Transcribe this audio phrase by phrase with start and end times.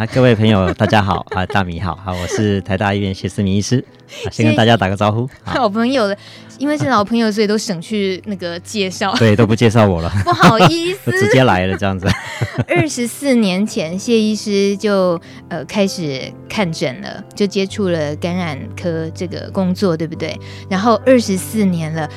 [0.00, 3.84] 啊，各位朋友，大家好啊，大米好，好，我是台大医院谢思明医师，
[4.32, 5.28] 先跟大家打个招呼。
[5.44, 6.16] 好朋友了，
[6.56, 12.08] 因为是老朋友，所以都省去那个介绍，对，都不介绍我了， 不好意思，直接来了这样子。
[12.66, 20.34] 二十四年前，谢医师就呃开始看诊了，就接触了感染科这个工作，对不对？
[20.70, 22.08] 然后二十四年了。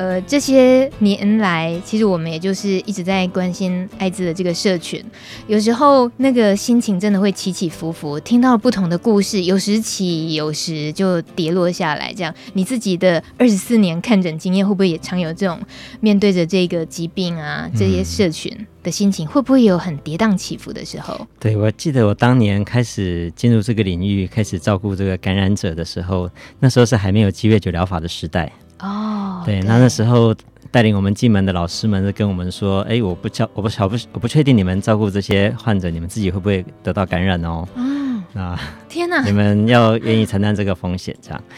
[0.00, 5.04] 呃，这些年来，其实我们也就是一直在关心艾滋的这个社群。
[5.46, 12.10] 有时候那个心情真的会起起伏伏，听到不同的故事，有时起，有时就跌落下来。
[12.14, 15.60] 这样，你自己的二十四年看诊经验，会不会也常有这种
[16.00, 18.50] 面对着这个疾病啊，这些社群
[18.82, 21.26] 的心情，会不会有很跌宕起伏的时候？
[21.38, 28.50] 对，我记得我当年开始进入这个领域，开始照顾这个感染者的时候，那时候是还没有鸡尾酒疗法的时代。
[28.82, 30.34] 哦、oh，对，那那时候
[30.70, 41.42] 带领我们进门的老师们就跟我们说：“哎，我不教，我不晓不，我不确定你们照顾这些患者，你们自己会不会得到感染哦？”嗯， 那天哪， 你们要愿意承担这个风险，这样。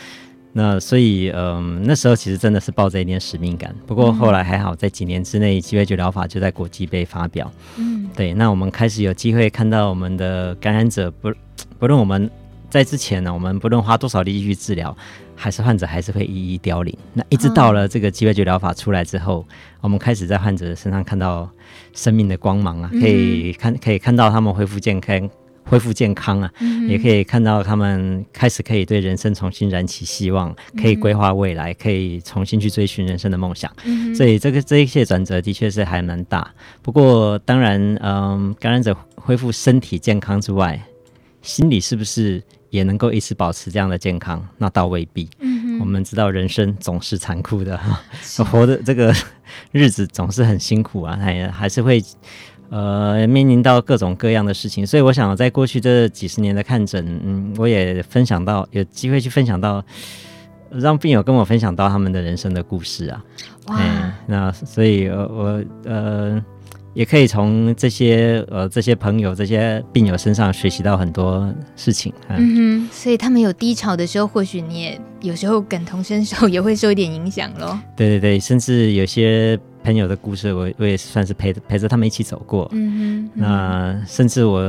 [0.55, 3.75] 那所以，嗯，那时候其实真的是抱着一点使命感。
[3.87, 7.51] 不过后来还好，在几年之内，鸡尾酒疗法就在国际被发表。
[7.79, 11.33] 嗯，对，那我们开始有机会看到我们的感染者，不
[11.79, 12.31] 不论我们
[12.73, 14.97] 在之前呢，我们不论花多少力气去治疗。
[15.35, 16.97] 还是患者还是会一一凋零。
[17.15, 19.45] 那一直到了这个鸡尾酒疗法出来之后，哦，
[19.81, 21.51] 我们开始在患者身上看到
[21.95, 25.29] 生命的光芒啊，可以看可以看到他们恢复健康，
[25.65, 33.69] 恢复健康啊，嗯，也可以看到他们开始可以对人生重新燃起希望，可以规划未来，可以重新去追寻人生的梦想。
[33.85, 36.49] 嗯，所以这个这一切转折的确是还蛮大。
[36.83, 40.81] 不过当然，嗯，感染者恢复身体健康之外，
[41.41, 42.41] 心理是不是？
[42.73, 45.29] 也能够一直保持这样的健康，那倒未必。
[45.41, 47.79] 嗯，我们知道人生总是残酷的，
[48.51, 49.15] 活的这个
[49.73, 52.03] 日子总是很辛苦啊，还还是会
[52.71, 54.87] 呃面临到各种各样的事情。
[54.87, 59.85] 所以我想，在过去这几十年的看诊，嗯，我也分享到有机会去分享到，
[60.71, 63.23] 让病友跟我分享到他们的人生的故事啊。
[63.67, 66.43] 哇，嗯、那所以我，我呃。
[66.95, 72.13] 也可以从这些呃这些朋友、这些病友身上学习到很多事情。
[72.29, 77.79] 嗯，嗯哼，所以他们有低潮的时候，或许你也有时候感同身受，也会受一点影响咯。
[77.97, 82.69] 对对对，甚至有些朋友的故事，我我也算是陪陪着他们一起走过。
[82.73, 84.63] 嗯哼，那甚至我。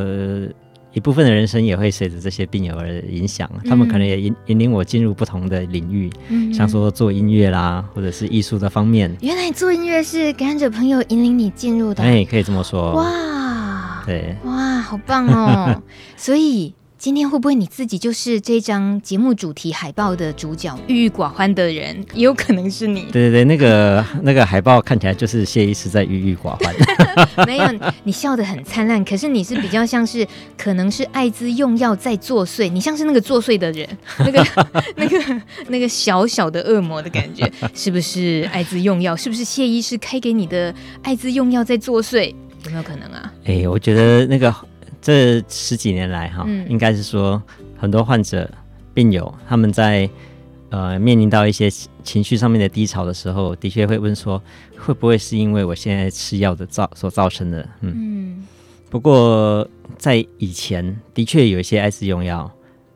[0.93, 9.15] 一部分的人生也会随着这些病友而影响，嗯，他们可能也引引领我进入不同的领域，嗯，像说做音乐啦，或者是艺术的方面。
[9.21, 12.93] 原来做音乐是感染者朋友引领你进入的，哎，可以这么说。
[12.93, 15.81] 哇，对，哇，好棒哦！
[16.15, 16.73] 所以。
[17.03, 23.01] 今天会不会你自己就是这张节目主题海报的主角，郁郁寡欢的人，也有可能是你。
[23.11, 26.73] 对对对，那个 那个海报看起来就是谢医师在郁郁寡欢。
[27.45, 27.65] 没有，
[28.05, 30.25] 你笑得很灿烂，可是你是比较像是
[30.57, 33.85] 可能是艾滋用药在作祟，你像是那个作祟的人，
[34.19, 34.45] 那个
[34.95, 39.13] 那个那个小小的恶魔的感觉，是不是艾滋用药？
[39.13, 42.33] 是不是谢医师开给你的艾滋用药在作祟？
[42.63, 43.29] 有没有可能啊？
[43.43, 44.55] 哎，我觉得那个。
[45.03, 47.43] 这十几年来，哈，应该是说
[47.77, 48.49] 很多患者、
[48.93, 50.09] 病友他们在
[50.69, 51.69] 呃面临到一些
[52.03, 54.41] 情绪上面的低潮的时候，的确会问说，
[54.77, 57.67] 会不会是因为我现在吃药的造所造成的？
[57.81, 58.47] 嗯，嗯，
[58.89, 62.49] 不过在以前，的确有一些艾滋用药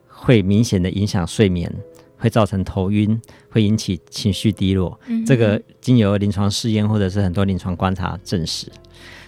[0.08, 1.70] 会明显的影响睡眠，
[2.18, 3.20] 会造成头晕，
[3.50, 4.98] 会引起情绪低落。
[5.08, 8.72] 嗯，这个经由临床试验或者是很多临床观察证实。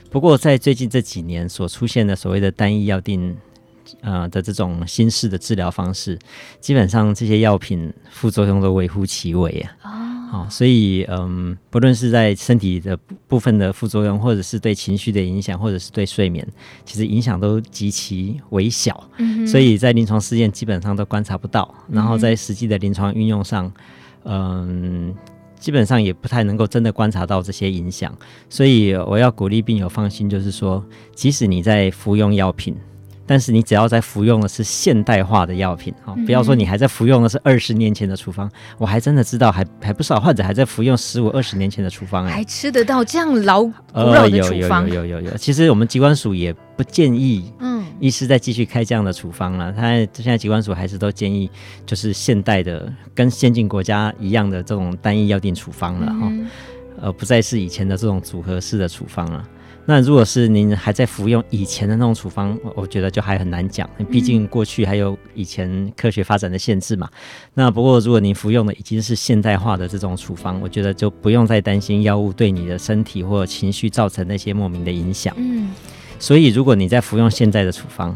[0.09, 3.37] 不过，在最近这几年所出现的所谓的单一药定，
[4.01, 6.17] 呃的这种新式的治疗方式，
[6.59, 9.49] 基本上这些药品副作用都微乎其微
[9.81, 10.31] 啊。
[10.31, 12.97] 哦，所以嗯，不论是在身体的
[13.27, 16.47] 部分的副作用，或者是对情绪的影响，或者是对睡眠，
[16.85, 19.09] 其实影响都极其微小。
[19.17, 23.71] 嗯，所以在临床试验基本上都观察不到，然后在实际的临床运用上，
[24.23, 25.15] 嗯。
[25.59, 28.17] 基本上也不太能够真的观察到这些影响，
[28.49, 30.83] 所以我要鼓励病友放心，就是说，
[31.13, 32.75] 即使你在服用药品。
[33.29, 38.49] 但是你只要在服用的是现代化的药品啊，不要说你还在服用的是二十年前的处方，
[38.79, 44.81] 我还真的知道还还不少患者还在服用十五二十年前的处方哎，还吃得到这样老古老的处方？
[44.85, 45.37] 呃，有有有有有有。
[45.37, 49.71] 其实我们机关署也不建议，嗯，医师再继续开这样的处方了。
[49.73, 51.47] 他现在机关署还是都建议，
[51.85, 56.31] 就是现代的跟先进国家一样的这种单一药定处方了哈，
[57.01, 59.47] 呃，不再是以前的这种组合式的处方了。
[59.89, 67.09] 那如果是您还在服用以前的那种处方，我觉得就还很难讲，毕竟过去还有以前科学发展的限制嘛。
[67.55, 75.33] 那不过如果您服用的已经是现代化的这种处方，我觉得就不用再担心药物对你的身体或情绪造成那些莫名的影响。
[75.39, 75.71] 嗯，
[76.19, 78.15] 所以如果你在服用现在的处方，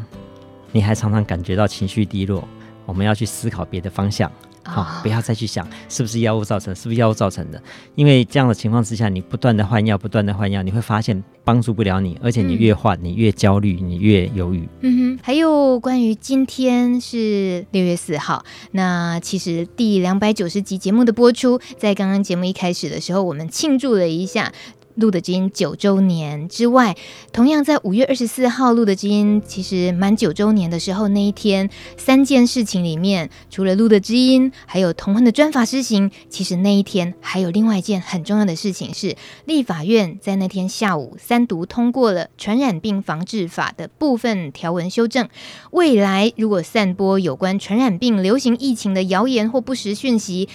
[0.71, 2.47] 你还常常感觉到情绪低落，
[2.85, 4.31] 我们要去思考别的方向。
[4.65, 7.61] 好、哦，不要再去想是不是药物造成，是不是药物造成的，
[7.95, 14.67] 因为这样的情况之下，你不断的换药，不断的换药，你会发现帮助不了你，而且你越换，你越焦虑，你越犹豫。
[14.81, 24.51] 嗯哼，还有关于今天是六月四号，那其实第两百九十集节目的播出，在刚刚节目一开始的时候，我们庆祝了一下。
[24.95, 26.95] 路的基因九周年之外，
[27.31, 45.27] 同样在五月二十四号，路的基因其实满九周年的时候，那一天三件事情里面，除了路的基因，还有同婚的专法施行，其实那一天还有另外一件很重要的事情是，立法院在那天下午三读通过了传染病防治法的部分条文修正。
[45.71, 50.49] 未来如果散播有关传染病流行疫情的谣言或不实讯息，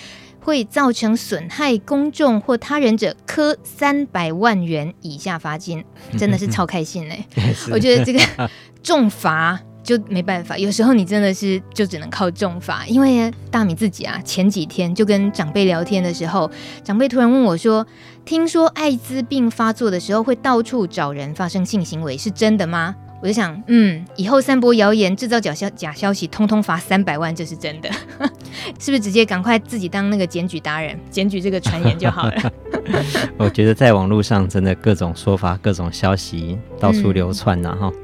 [0.48, 5.84] 会造成损害公众或他人者，科三百万元以下罚金，
[6.16, 7.22] 真的是超开心嘞！
[7.70, 8.50] 我觉得这个
[8.82, 12.86] 重罚就没办法，有时候你真的是就只能靠重罚。
[12.86, 16.50] 因为大米自己啊，前几天就跟长辈聊天的时候，
[16.82, 17.86] 长辈突然问我说
[18.24, 27.90] ：“听说艾滋病发作的时候会到处找人发生性行为，是真的吗？”我就想，嗯，以后散播谣言、制造假消假消息，通通罚三百万，这是真的，
[28.78, 29.00] 是不是？
[29.00, 32.52] 直接赶快自己当那个检举达人，检举这个传言就好了。
[33.36, 37.94] 我觉得在网络上真的各种说法、各种消息到处流窜呐，哈、嗯。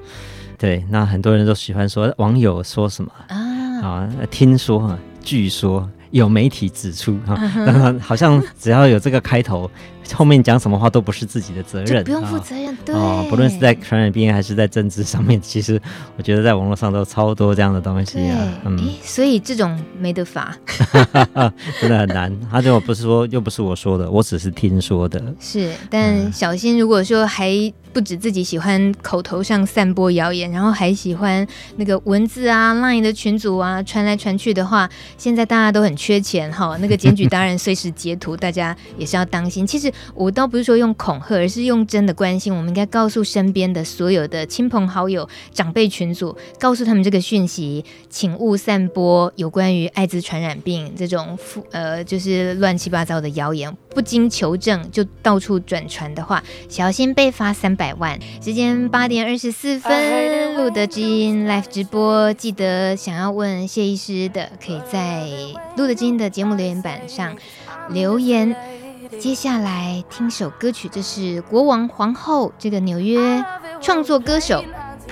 [0.59, 3.37] 对，那很多人都喜欢说网友说什么啊？
[3.83, 5.89] 啊，听说，据说。
[6.15, 8.01] 有媒体指出，哈、uh，huh.
[8.01, 9.69] 好像只要有这个开头，
[10.13, 12.69] 后面讲什么话都不是自己的责任，不用负责任。
[12.69, 15.81] 啊、对，哦，不论是在传染病还是在政治上面，其实
[16.17, 18.39] 我觉得在网络上都超多这样的东西啊。
[18.65, 20.57] 嗯，所以这种没得罚，
[21.83, 22.33] 真的很难。
[22.49, 25.21] 他就不是说，又不是我说的，我只是听说的。
[25.41, 27.73] 是，但小新，如果说还。
[27.95, 31.47] 不止自己喜欢口头上散播谣言，然后还喜欢
[31.77, 36.77] 那个文字啊、Line 的群组啊传来传去的话，现在大家都很缺钱哈。
[36.81, 39.65] 那个 检举当然随时截图，大家也是要当心。
[39.67, 42.53] 其实我倒不是说用恐吓，而是用真的关心。
[42.53, 51.39] 我们应该告诉身边的所有的亲朋好友、长辈群组，告诉他们这个讯息，请勿散播有关于艾滋传染病这种
[51.71, 57.85] 呃就是乱七八糟的谣言，不经求证就到处转传的话，小心被罚三百。
[57.85, 65.29] 百万，时间八点二十四分，路德基因 live 直播，记得想要问谢医师的，可以在
[65.77, 67.35] 路德今天的节目留言板上
[67.89, 68.55] 留言。
[69.21, 73.45] 接下来听首歌曲，这是国王皇后这个纽约
[73.81, 74.65] 创作歌手，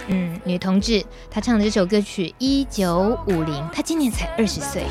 [0.09, 4.83] 嗯，女同志，她唱的这首歌曲一九五零，她今年才二十岁。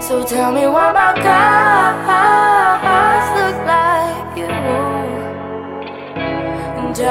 [0.00, 2.49] So tell me why my guys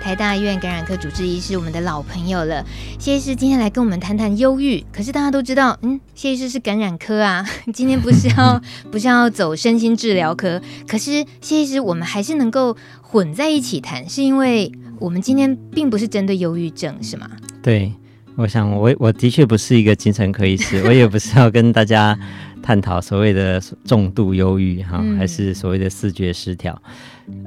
[0.00, 2.64] 台大医院感染科主治医师，我们的老朋友了。
[2.98, 17.28] 谢医师今天来跟我们谈谈忧郁，可是大家都知道，嗯，谢医师是感染科啊， 今天不是要 不是要走身心治疗科，可是谢医师我们还是能够混在一起谈，是因为我们今天并不是针对忧郁症，是吗？
[17.62, 17.92] 对，
[18.36, 22.18] 我想我我的确不是一个精神科医师， 我也不是要跟大家。
[22.62, 26.80] 探讨所谓的重度忧郁哈，还是所谓的视觉失调？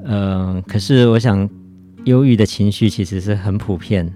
[0.06, 1.48] 嗯、呃，可是我想，
[2.06, 4.14] 忧郁的情绪其实是很普遍，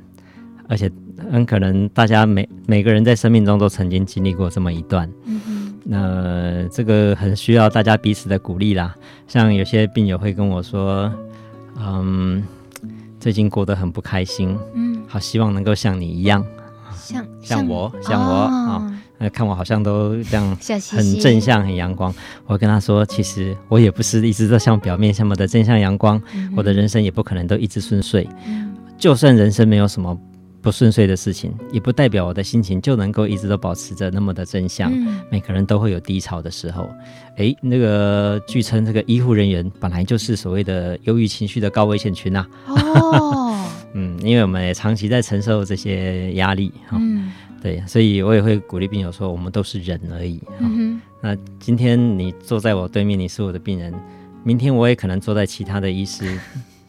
[0.67, 0.91] 而且
[1.32, 5.10] 很可能大家每每个人在生命中都曾经经历过这么一段。
[5.25, 8.94] 嗯哼，那这个很需要大家彼此的鼓励啦。
[9.27, 11.12] 像有些病友会跟我说，
[11.79, 12.44] 嗯，
[13.20, 16.46] 最近过得很不开心，嗯，好希望能够像你一样，
[17.13, 18.93] 像像我，像我啊。
[19.33, 20.57] 看我好像都这样，
[20.91, 22.13] 很正向、很阳光。
[22.45, 28.29] 我跟他说，其实我也不是一直都像表面那么的正向阳光，嗯、我的人生也不可能都一直顺遂。
[28.45, 30.15] 嗯、就算人生没有什么
[30.67, 34.91] 不顺遂的事情，也不代表我的心情就能够一直都保持着那么的正向。
[34.93, 36.89] 嗯、每个人都会有低潮的时候。
[37.38, 42.75] 诶，那个据称这个医护人员本来就是所谓的忧郁情绪的高危险群呐、啊。
[43.00, 46.74] 哦， 嗯，因为我们也长期在承受这些压力。
[46.91, 47.31] 嗯。
[47.63, 50.43] 对，所以我也会鼓励病友说，我们都是人而已。
[50.59, 51.01] 嗯哼。
[51.21, 53.93] 那今天你坐在我对面，你是我的病人，
[54.43, 56.38] 明天我也可能坐在其他的医师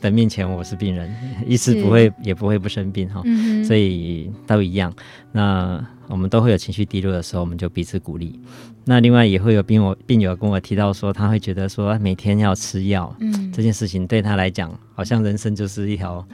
[0.00, 1.12] 的面前，我是病人，
[1.46, 4.92] 医师不会也不会不生病哈，嗯、所以都一样。
[5.32, 8.38] 那我们都会有情绪低落的时候，我们就彼此鼓励。
[8.84, 16.26] 那另外也会有病友病友跟我提到说，他会觉得说每天要吃药，嗯，这件事情对他来讲，好像人生就是一条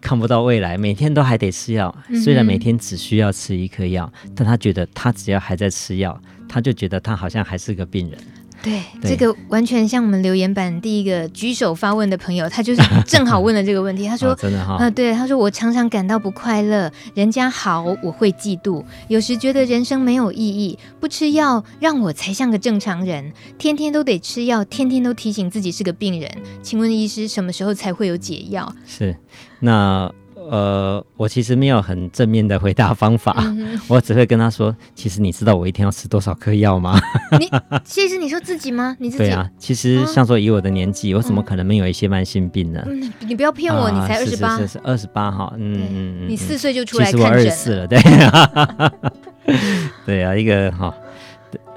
[0.00, 1.94] 看不到未来，每天都还得吃药。
[2.24, 8.18] 虽然每天只需要吃一颗药，但他觉得他只要还在吃药，他就觉得他好像还是个病人。
[8.62, 14.06] 对，对这个完全像我们留言板第一个举手发问的朋友，他就是正好问了这个问题。
[14.08, 26.30] 他说：“哦、真的哈、哦，呃，对，他说我常常感到不快乐，人家好我会嫉妒，有时觉得人生没有意义，不吃药让我才像个正常人，天天都得吃药，天天都提醒自己是个病人。
[26.62, 29.16] 请问医师，什么时候才会有解药？”是，
[29.60, 30.12] 那。
[30.50, 36.98] 呃，我其实没有很正面的回答方法，嗯、 我只会跟他说：“其实你知道我一天要吃多少颗药吗？”
[37.38, 37.50] 你
[37.84, 38.96] 其实你说自己吗？
[38.98, 39.24] 你自己？
[39.24, 42.82] 对啊，其实像说以我的年纪，啊、我怎么可能没有一些慢性病呢？
[42.88, 48.00] 嗯，你不要骗我，啊、你才二十八，是二十八哈，嗯嗯，你四岁就出来看诊，其实我二十四了，对，
[50.06, 50.94] 对啊，一个哈。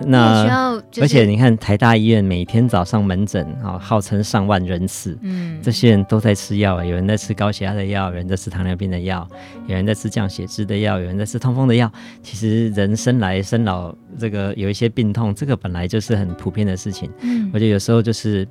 [0.04, 9.28] 那而且你看台大医院每天早上门诊啊，号称上万人次，嗯，这些人都在吃药啊，有人在吃高血压的药，有人在吃糖尿病的药，
[9.68, 11.92] 有人在吃降血脂的药，有人在吃痛风的药。
[12.24, 17.12] 其实人生来生老，这个有一些病痛，这个本来就是很普遍的事情。
[17.22, 18.48] 嗯，我觉得有时候就是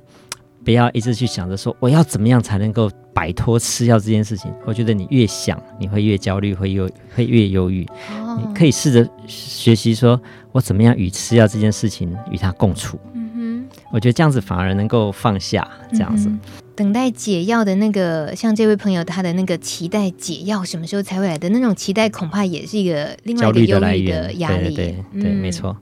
[0.63, 4.53] 不要一直去想着说我要怎么样才能够摆脱吃药这件事情。
[4.65, 7.85] 我觉得你越想，你会越焦虑，会忧会越忧郁。
[8.11, 10.19] 哦，你可以试着学习说。
[10.53, 12.99] 我怎么样与吃药这件事情与他共处？
[13.13, 16.29] 嗯哼，我觉得这样子反而能够放下，这样子。
[16.75, 24.75] 等待解药的那个，像这位朋友他的那个期待解药什么时候才会来的那种期待，恐怕也是一个另外一个忧虑的压力。
[24.75, 25.73] 对对，对，没错。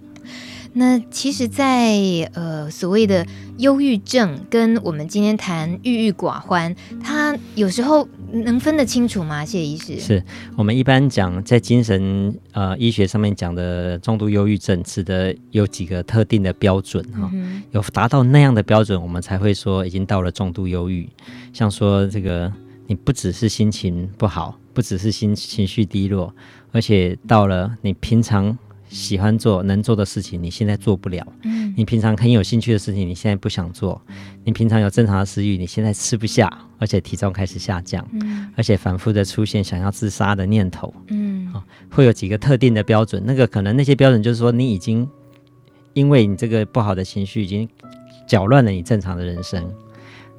[0.73, 3.25] 那其实在，在呃所谓的
[3.57, 6.73] 忧郁症跟我们今天谈郁郁寡欢，
[7.03, 9.43] 它有时候能分得清楚吗？
[9.43, 10.23] 谢医师，是
[10.55, 21.09] 我们一般讲在精神呃医学上面讲的重度忧郁症，指的有几个特定的标准哈，嗯、有达到那样的标准，我们才会说已经到了重度忧郁。
[21.51, 22.51] 像说这个，
[22.87, 26.33] 你不只是心情不好，不只是心情绪低落，
[26.71, 28.57] 而且到了你平常。
[28.89, 33.97] 喜欢做能做的事情，你现在做不了；嗯、你平常很有兴趣的事情，你现在不想做；
[34.43, 40.93] 你平常有正常的食欲，你现在吃不下，而且体重开始下降，嗯、而且反复的出现想要自杀的念头。
[41.07, 45.07] 嗯，啊，会有几个特定的标准，那个可能那些标准就是说，你已经
[45.93, 47.69] 因为你这个不好的情绪，已经
[48.27, 49.71] 搅乱了你正常的人生。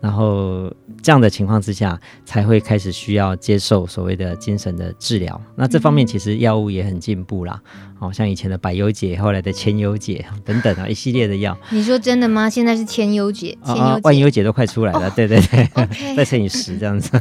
[0.01, 5.41] 然后这样的情况之下，才会开始需要接受所谓的精神的治疗。
[5.57, 7.61] 那这方面其实药物也很进步啦，
[7.99, 11.57] 好、嗯、像以前的百忧解，后来的千忧解等等啊，一系列的药。
[11.71, 12.49] 你说真的吗？
[12.49, 15.07] 现在是千忧解，千忧解、万忧解都快出来了。
[15.07, 15.69] 哦、对对对
[16.17, 17.21] 再乘以十这样子。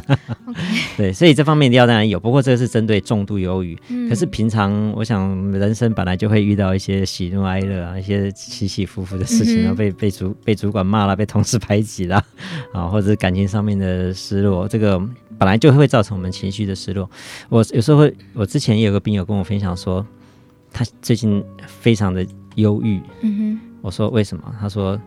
[0.96, 3.78] 对，所以这方面的药当然有，不过这个是针对重度忧郁。
[3.88, 12.24] 嗯、可是平常我想，人生本来就会遇到一些喜怒哀乐啊，一些起起伏伏的事情啊，嗯、被被主被主管骂了，被同事排挤了。
[12.72, 14.98] 啊，或者是感情上面的失落，这个
[15.38, 17.08] 本来就会造成我们情绪的失落。
[17.48, 20.04] 我有时候会，我之前也有个病友跟我分享说，
[20.72, 22.24] 他最近非常的
[22.54, 23.00] 忧郁。
[23.22, 24.42] 嗯哼，我说为什么？
[24.60, 25.00] 他说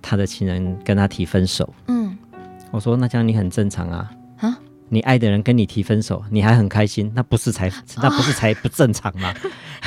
[0.00, 1.72] 他的情人跟他提分手。
[1.88, 2.16] 嗯，
[2.70, 4.10] 我说那这样你很正常啊。
[4.38, 9.34] 啊，你爱的人跟你提分手，你还很开心，那不是才那不是才不正常吗？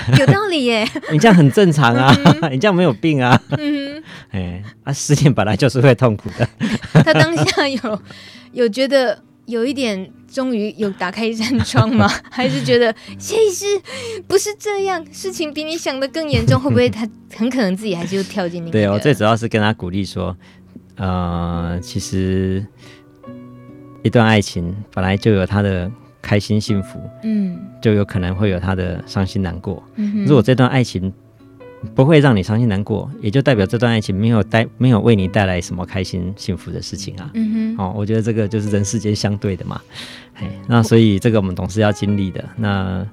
[0.07, 3.41] 哦、 有道理耶， 你这样很正常啊，嗯、你这样没有病啊。
[3.49, 3.80] 嗯
[4.31, 6.47] 哎，啊，失恋本来就是会痛苦的。
[7.03, 8.01] 他当下有
[8.51, 12.07] 有觉得有一点，终于有打开一扇窗吗？
[12.29, 13.65] 还是觉得谢医师
[14.27, 16.59] 不是这样，事情比你想的更严重？
[16.59, 18.71] 会不会他很可能自己还是又跳进那个？
[18.71, 20.35] 对，我最主要是跟他鼓励说，
[20.95, 22.65] 呃，其实
[24.03, 25.91] 一段爱情本来就有他的
[26.21, 29.83] 开心幸福，嗯，就有可能会有他的伤心难过。
[29.95, 31.11] 嗯，如果这段爱情。
[31.95, 37.29] 不会让你伤心难过，也就代表这段爱情没有带没有为你带来什么开心幸福的事情啊。
[37.33, 39.81] 嗯哼，哦，我觉得这个就是人世间相对的嘛。
[40.35, 42.43] 哎，那所以这个我们总是要经历的。
[42.55, 43.05] 那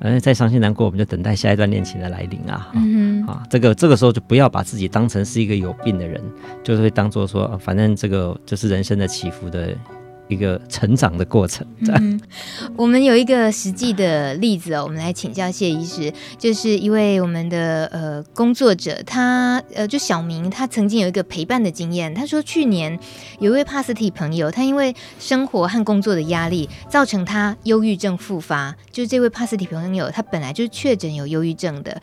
[0.00, 2.70] 呃，再伤心难过，我们就等待下一段恋情的来临啊。
[2.74, 6.22] 嗯哼，啊，这个这个时候就不要把自己当成是一个有病的人，
[6.62, 9.76] 就是会当做说，反正这个就是人生的起伏的。
[10.28, 11.66] 一个成长的过程。
[11.88, 12.20] 嗯，
[12.76, 22.14] 我们有一个实际的例子哦，我们来请教谢医师，就是一位我们的呃工作者，他呃就小明，他曾经有一个陪伴的经验。
[22.14, 22.98] 他说，去年
[23.40, 28.76] 有一位帕斯提朋友，他因为生活和工作的压力，造成他忧郁症复发。
[28.90, 32.00] 就是这位帕斯提朋友，他本来就是确诊有忧郁症的。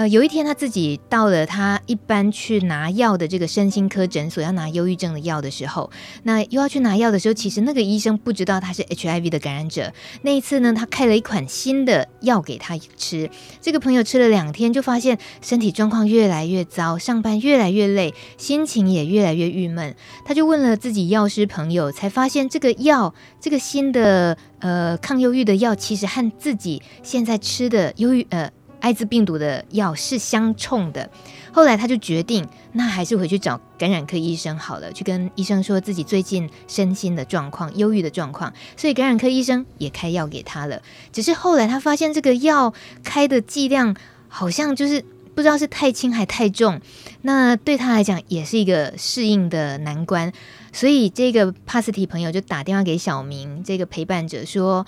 [0.00, 5.90] 呃，有一天他自己到了他一般去拿药的这个身心科诊所，要拿忧郁症的药的时候，
[6.22, 9.92] 那又要去拿药的时候，其实那个医生不知道他是 HIV 的感染者。
[10.22, 13.28] 那一次呢，他开了一款新的药给他吃。
[13.60, 19.94] 这个朋友吃了两天，就发现身体状况越来越糟，上班越来越累，心情也越来越郁闷。
[20.24, 28.50] 他就问了自己药师朋友，才发现这个药，这个新的呃抗忧郁的药，其实和自己现在吃的忧郁呃。
[28.80, 31.08] 艾滋病毒的药是相冲的，
[31.52, 40.80] 后来他就决定，那还是回去找感染科医生好了，去跟医生说自己最近身心的状况、忧郁的状况，所以感染科医生也开药给他了。
[41.12, 42.72] 只是后来他发现这个药
[43.04, 43.94] 开的剂量
[44.28, 46.80] 好像就是不知道是太轻还太重，
[47.22, 50.32] 那对他来讲也是一个适应的难关，
[50.72, 54.86] 所以这个帕斯提朋友就打电话给小明这个陪伴者说，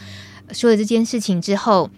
[0.50, 1.90] 说了这件事情之后。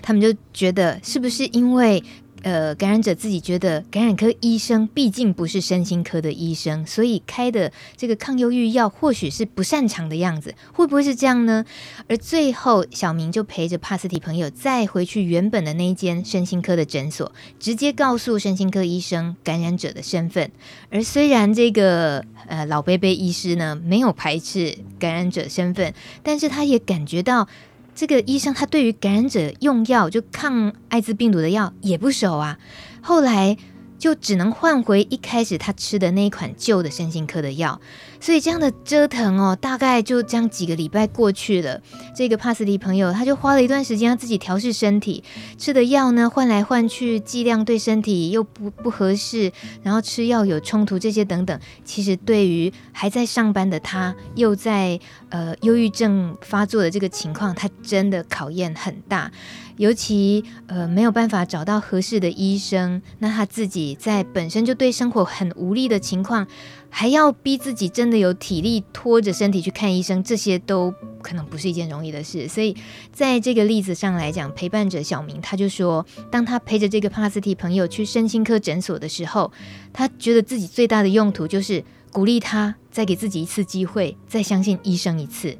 [0.00, 2.02] 他们就觉得是不是因为
[2.42, 11.64] 呃感染者自己觉得感染科医生毕竟不是身心科的医生，所以开的这个抗忧郁药或许是不擅长的样子，会不会是这样呢？
[12.08, 17.30] 而最后小明就陪着帕斯提朋友再回去原本的那间身心科的诊所，
[17.60, 20.50] 直接告诉身心科医生感染者的身份。
[20.90, 25.94] 而虽然这个呃老贝贝医师呢没有排斥感染者身份，
[26.24, 27.46] 但是他也感觉到。
[27.94, 32.58] 这个医生他对于感染者用药，就抗艾滋病毒的药也不熟啊，
[33.02, 33.56] 后来
[33.98, 37.80] 就只能换回一开始他吃的那一款旧的身心科的药。
[38.22, 41.82] 所以这样的折腾哦，大概就这样几个礼拜过去了。
[42.14, 45.24] 这个帕斯蒂朋友他就花了一段时间，他自己调试身体，
[45.58, 49.50] 吃的药呢换来换去，剂量对身体又不不合适，
[49.82, 55.00] 然后吃药有冲突，这些等等，其实对于还在上班的他，又在
[55.30, 59.32] 呃忧郁症发作的这个情况，他真的考验很大。
[59.78, 66.46] 尤其呃没有办法找到合适的医生，那他自己在本身就对生活很无力的情况。
[66.94, 72.46] 还要逼自己真的有体力拖着身体去看医生，这些都可能不是一件容易的事。
[72.46, 72.76] 所以
[73.10, 79.50] 在这个例子上来讲，陪伴者小明他就说，当他陪着这个帕斯提朋友去身心科诊所的时候，
[79.90, 85.56] 他觉得自己最大的用途就是鼓励他再给自己一次机会，再相信医生一次。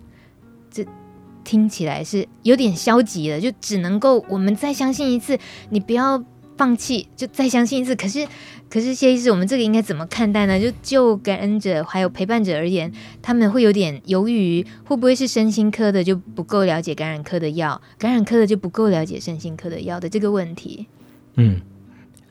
[0.70, 0.86] 这
[1.42, 5.38] 听起来是有点消极了，就只能够我们再相信一次，
[5.70, 6.22] 你不要。
[6.56, 8.26] 放弃就再相信一次，可是
[8.68, 10.58] 可是谢医师，我们这个应该怎么看待呢？
[10.58, 20.86] 就就感恩者还有陪伴者而言，他们会有点犹豫，会不会是身心科的就不够了解感染科的药，感染科的就不够了解身心科的药的这个问题？
[21.36, 21.60] 嗯，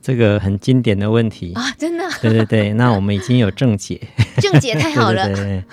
[0.02, 2.04] 这个很经典的问题啊，真的。
[2.22, 4.00] 对对对，那我们已经有正解，
[4.38, 5.26] 正解太好了。
[5.34, 5.64] 对对对，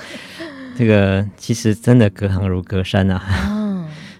[0.77, 3.58] 这个其实真的隔行如隔山啊。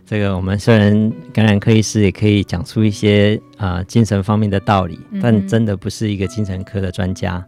[0.09, 7.45] 哦这个我们虽然感染科医师也可以讲出一些啊、呃、精神方面的道理，但真的不是一个精神科的专家。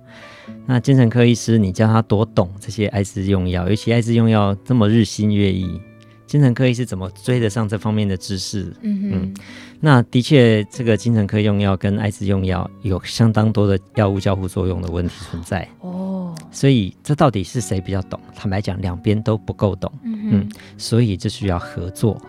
[0.46, 5.80] 嗯、那精神科医师，你叫他多懂这些艾滋用药，尤其艾滋用药这么日新月异，
[6.26, 8.70] 精神科医师怎么追得上这方面的知识？
[8.82, 9.34] 嗯，嗯
[9.80, 15.66] 那的确，这个精神科用药跟艾滋用药有相当多的药物交互作用的问题存在。
[15.80, 18.20] 哦，所以这到底是谁比较懂？
[18.36, 19.90] 坦白讲，两边都不够懂。
[20.04, 22.20] 嗯，嗯所以这需要合作。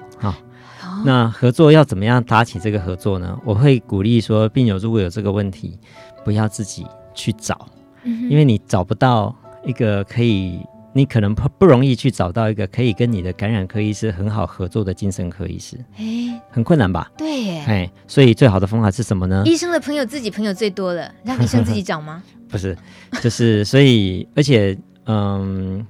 [1.02, 3.38] 好，那合作要怎么样搭起这个合作呢？
[3.44, 5.78] 我会鼓励说，病友如果有这个问题，
[6.24, 7.68] 不要自己去找，
[8.04, 9.36] 因为你找不到
[9.66, 10.60] 一个可以，
[10.94, 17.12] 你可能不不容易去找到一个可以跟你的感染科医师很好合作的精神科医师，哎，很困难吧？
[17.18, 19.44] 对耶，哎，所以最好的方法是什么呢？
[19.46, 22.22] 医生的朋友自己朋友最多了，让医生自己找吗？
[22.50, 22.78] 不是，
[23.22, 25.86] 就是所以，而且，嗯，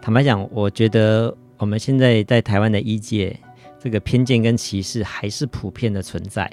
[0.00, 3.38] 坦白讲，我觉得我们现在在台湾的医界。
[3.82, 6.50] 这个偏见跟歧视还是普遍的存在。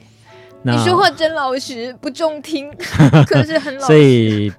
[0.62, 2.70] 你说话真老实，不中听，
[3.28, 3.86] 可是很老实。
[3.88, 4.52] 所以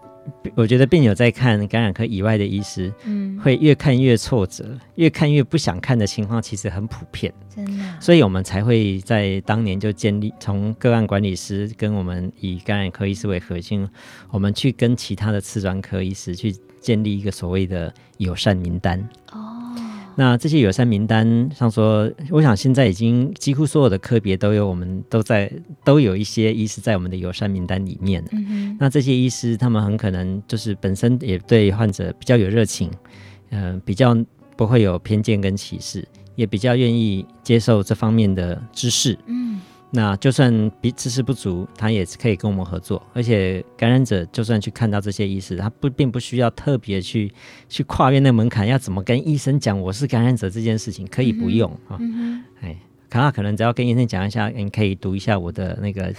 [0.55, 7.31] 我觉得病友在看感染科以外的医师，嗯，会越看越挫折，越看越不想看的情况，其实很普遍。
[7.55, 7.85] 真的。
[8.01, 13.87] 所以我们才会在当年就建立，从个案管理师跟我们以感染科医师为核心，
[14.31, 19.07] 我们去跟其他的次专科医师去建立一个所谓的友善名单。
[19.33, 19.50] 哦。
[20.21, 25.51] 那这些友善名单像说，我想现在已经几乎所有的科别都有，我们都在
[25.83, 28.23] 都有一些医师在我们的友善名单里面。
[28.79, 32.91] 那这些医师他们很可能就是本身也对患者比较有热情，
[33.49, 34.15] 嗯、呃，比较
[34.59, 39.19] 不会有偏见跟歧视，也比较愿意接受这方面的知识。
[39.27, 39.59] 嗯。
[39.93, 43.03] 那就算比知识不足，他也是可以跟我们合作。
[43.13, 47.33] 而且感染者就算去看到这些医师，他不并不需要特别去
[47.69, 51.99] 去跨越那门槛，要怎么跟医生讲我是感染者这件事情，可以不用啊。
[52.61, 52.77] 哎、嗯，
[53.11, 56.11] 可能可能只要跟医生讲一下，你可以读一下我的那个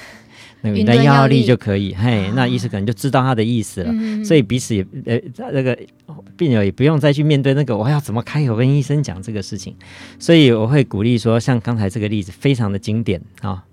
[0.61, 3.91] 那个 云端药力就可以，嘿，那医生可能就知道他的意思了。
[3.91, 5.19] 嗯、所以彼此也呃
[5.51, 5.75] 那个
[6.37, 9.75] 病友也不用再去面对那个我要怎么开口跟医生讲这个事情。
[10.19, 13.63] 所以我会鼓励说，像刚才这个例子非常的经典啊。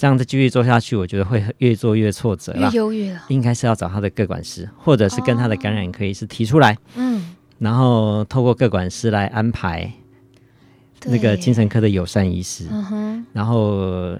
[0.00, 2.70] 这样子继续做下去，我觉得会越做越挫折了。
[2.70, 9.92] 越忧郁了，应该是要找他的各管师，或者是跟他的感染科医师提出来，哦、嗯，然后透过各管师来安排
[11.04, 12.66] 那个精神科的友善医师，
[13.32, 14.18] 然后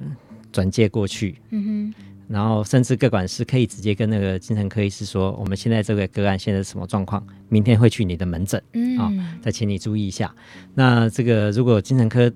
[0.52, 1.94] 转介过去，嗯哼，
[2.28, 9.12] 然后甚至各管师可以直接跟那个精神科医师说，我们现在这个个案现在是什么状况，明天会去你的门诊，嗯，啊、哦，
[9.42, 10.34] 再请你注意一下。
[10.74, 12.32] 那这个如果精神科。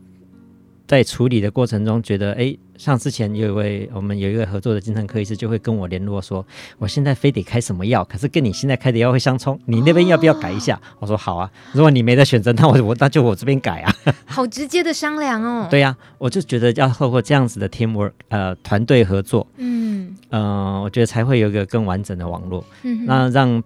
[0.93, 10.77] 在处理的过程中，觉得哎，像之前有一位我们有一个合作的精神科医师，就会跟我联络说，我现在非得开什么药，可是跟你现在开的药会相冲，你那边要不要改一下？
[10.77, 13.97] 哦、我说好啊，如果你没得选择，那我我那就我这边改啊。
[14.27, 15.67] 好直接的商量哦。
[15.73, 23.65] 对呀、啊，我就觉得要透过这样子的 teamwork，呃，团队合作，嗯，呃，我觉得才会有一个更完整的网络，嗯，那让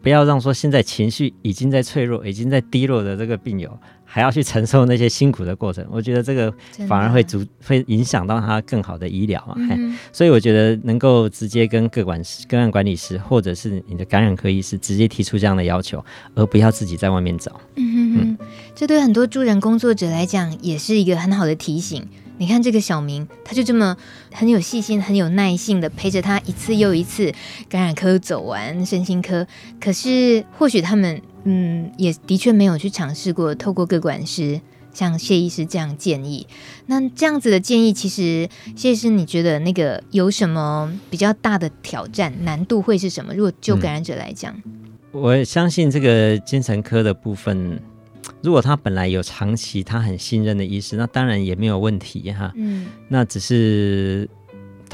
[0.00, 3.78] 不要让说现在情绪已经在脆弱、已经在低落的这个病友。
[4.08, 6.50] 还要去承受那些辛苦的过程，我觉得这个
[6.88, 9.94] 反而会阻会影响到他更好的医疗啊、嗯。
[10.12, 16.02] 所以我觉得能够直接跟各管师、个案管理师，或者是你的感染科医师直接提出这样的要求，
[16.34, 17.60] 而不要自己在外面找。
[17.74, 18.38] 嗯哼哼，嗯，
[18.74, 22.06] 这对很多助人工作者来讲也是一个很好的提醒。
[22.38, 23.96] 你看这个小明，他就这么
[24.30, 27.32] 很有细心、很有耐性的陪着他一次又一次
[27.66, 29.46] 感染科走完身心科。
[29.80, 34.60] 可是或许他们，嗯，也的确没有去尝试过透过各管师
[34.92, 36.46] 像谢医师这样建议。
[36.86, 43.32] 那这样子的建议，其实谢医师，你觉得那个有什么比较大的挑战、难度会是什么？
[43.32, 44.72] 如果就感染者来讲，嗯，
[45.12, 47.80] 我相信这个精神科的部分。
[48.42, 52.52] 如果他本来有长期他很信任的医师，那当然也没有问题哈。
[52.56, 54.28] 嗯，那只是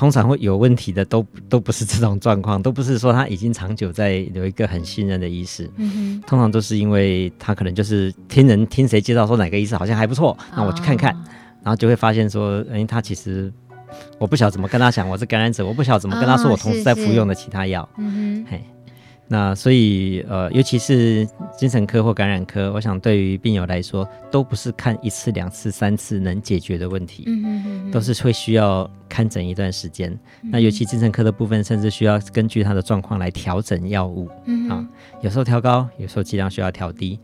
[0.02, 5.70] 通常会有问题的都都不是这种状况，都不是说他已经长久在有一个很信任的医师。
[5.76, 11.18] 嗯，通常都是因为他可能就是听人听谁介绍说哪个医师好像还不错，那我去看看，哦，
[11.62, 13.52] 然后就会发现说，哎，他其实
[14.18, 17.88] 我不晓得怎么跟他讲，我是感染者，我不晓得怎么跟他说，我同时在服用的其他药。
[17.96, 18.71] 嗯哼，嘿。
[19.32, 30.10] 那所以，呃，尤其是精神科或感染科，我想对于病友来说，都不是看一次、两次、三次能解决的问题，嗯都是会需要看诊一段时间，
[30.42, 30.50] 嗯。
[30.52, 34.86] 那尤其精神科的部分，甚至需要根据他的状况来调整药物，嗯，啊，
[35.22, 37.18] 有时候调高，有时候剂量需要调低，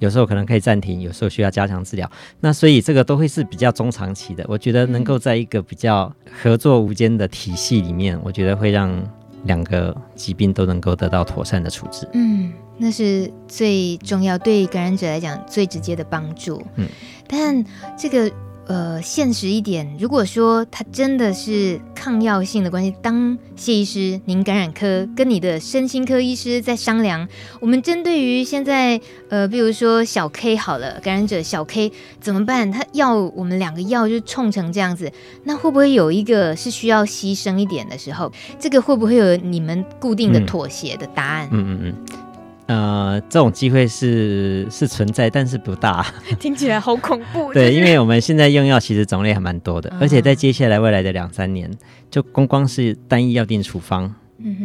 [0.00, 2.10] 有时候可能可以暂停，有时候需要加强治疗。
[2.40, 4.44] 那所以这个都会是比较中长期的。
[4.50, 9.02] 我觉得能够在一个比较合作无间的体系里面，我觉得会让。
[9.44, 16.62] 两个疾病都能够得到妥善的处置，嗯，那是最重要，对感染者来讲最直接的帮助。
[16.76, 16.86] 嗯，
[17.26, 17.64] 但
[17.96, 18.30] 这个。
[18.66, 27.28] 呃，现实一点，如果说他真的是抗药性的关系，当谢医师，您感染科跟你的身心科医师在商量，
[27.60, 28.98] 我们针对于现在，
[29.28, 32.72] 呃，比如说小 K 好了，感染者小 K 怎么办？
[32.72, 38.32] 他要我们两个药就冲成这样子，那会不会有一个是需要牺牲一点的时候？
[38.58, 41.48] 这个会不会有你们固定的妥协的答案？
[41.52, 41.94] 嗯嗯嗯。
[42.08, 42.18] 嗯
[42.66, 46.06] 呃，这种机会是是存在，但是不大。
[46.40, 47.52] 听起来好恐怖。
[47.54, 51.70] 对，因为我们现在用药其实种类还蛮多的，嗯，而且在接下来未来的两三年，
[52.10, 54.14] 就光光是单一药定处方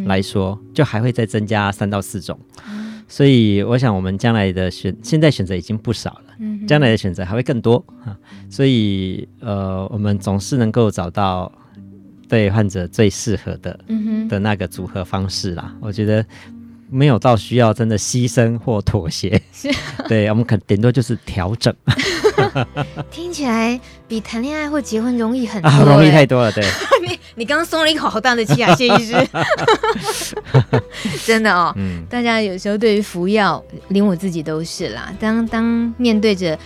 [0.05, 3.03] 来说，嗯，就还会再增加三到四种，嗯。
[3.09, 8.15] 所以我想，我们将来的选，现在选择已经不少了，嗯，将来的选择还会更多哈。
[8.49, 11.51] 所以呃，我们总是能够找到
[12.29, 15.75] 对患者最适合的，嗯，的那个组合方式啦。
[15.81, 16.25] 我觉得。
[16.91, 19.69] 没有到需要真的牺牲或妥协，是
[20.07, 21.73] 对，我们可顶多就是调整。
[23.11, 26.51] 听起来比谈恋爱或结婚容易很多，啊，容易太多了。
[26.51, 26.63] 对，
[27.07, 29.13] 你你刚刚松了一口好大的气啊，谢医师。
[31.25, 35.13] 真的哦，嗯，大家有时候对于服药，连我自己都是啦。
[35.19, 36.57] 当当面对着。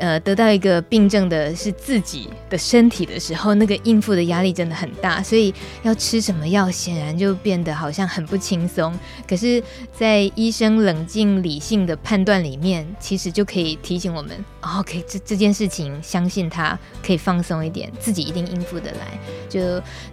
[0.00, 8.98] 呃，得到一个病症的是自己的身体的时候，那个应付的压力真的很大，所以要吃什么药，显然就变得好像很不轻松。
[9.28, 14.32] 可是，在医生冷静理性的判断里面，其实就可以提醒我们
[14.78, 19.18] ，OK，这这件事情，相信他可以放松一点，自己一定应付得来，
[19.50, 19.60] 就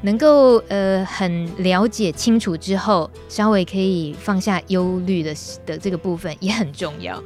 [0.02, 5.34] 能够呃很了解清楚之后，稍微可以放下忧虑的
[5.66, 7.24] 的这个部分也很重要。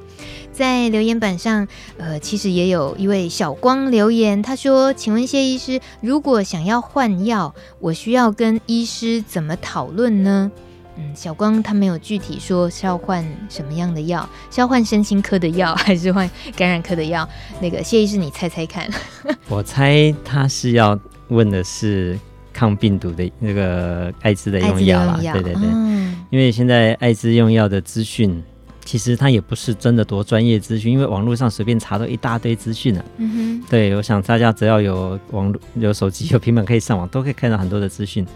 [0.61, 10.51] 在留言板上，呃，其实也有一位小光留言，他说：“请问谢医师，如果想要换药，我需要跟医师怎么讨论呢？”
[10.97, 17.27] 嗯，小光他没有具体说是要换什么样的药，是要换身心科的药，还是换感染科的药？
[17.59, 18.87] 那个谢医师，你猜猜看。
[19.49, 22.19] 我猜他是要问的是
[22.53, 28.43] 抗病毒的那个艾滋的用药啦，对对对，嗯、因为现在艾滋用药的资讯。
[28.91, 33.01] 其实它也不是真的多专业资讯，因为网络上随便查到一大堆资讯呢。
[33.19, 38.27] 嗯哼，对，我想大家只要有网络、有手机、有平板可以上网，都可以看到很多的资讯。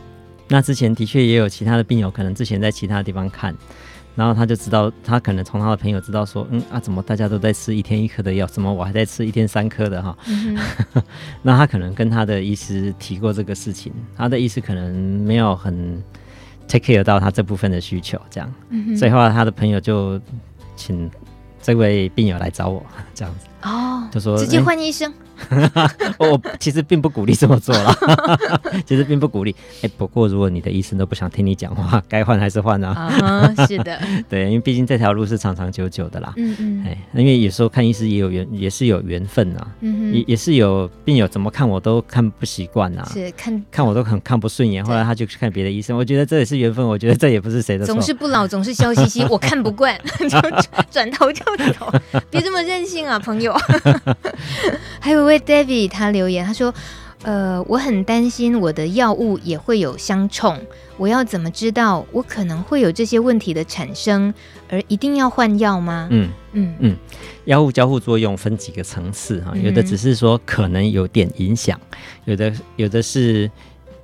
[0.47, 3.53] 那之前的确也有其他的病友，可能之前在其他地方看，
[4.15, 10.17] 然后他就知道，他可能从他的朋友知道说，嗯啊，怎么大家都在吃一天一颗的药，怎么我还在吃一天三颗的哈？
[10.29, 10.57] 嗯
[11.43, 16.01] 那他可能跟他的医师提过这个事情，他的医师可能没有很。
[16.67, 18.97] Take care 到他这部分的需求，这样，嗯、哼。
[18.97, 20.19] 所以后来他的朋友就
[20.75, 21.09] 请
[21.61, 25.11] 这位病友来找我，这样子，哦，就说直接换医生。
[25.11, 25.24] 欸
[26.17, 27.95] 我其实并不鼓励这么做啦，
[28.85, 29.55] 其实并不鼓励。
[29.77, 33.11] 哎、欸，不过如果你的医生都不想听你讲话，该换还是换啊。
[33.19, 36.33] Uh、是的， 对，因为毕竟这条路是长长久久的啦。
[36.37, 36.85] 嗯嗯。
[36.85, 39.67] 哎，因为有时候看医师也有缘，也是有缘分啊。
[39.81, 40.13] 嗯哼。
[40.13, 43.05] 也也是有病友怎么看我都看不习惯呐。
[43.11, 45.97] 是看看我都很看不顺眼，后来他就去看别的医生。
[45.97, 47.93] 我觉得这也是缘分，我觉得这也不是谁的错。
[47.93, 50.39] 总是不老，总是笑嘻嘻，我看不惯，就
[50.89, 51.43] 转头就
[51.73, 51.91] 走。
[52.29, 53.53] 别这么任性啊，朋友。
[55.01, 55.24] 还有。
[55.25, 56.71] 因为 David 他留言，他说
[57.25, 60.55] ：“呃，我很担心我的药物也会有相冲，
[60.97, 64.31] 我要怎么知道我可能会有这些问题的产生，
[64.69, 66.97] 而一定要换药吗？”嗯嗯嗯，
[67.45, 71.79] 药物交互作用分几个层次哈，有的只是说可能有点影响，
[72.25, 73.49] 有的有的是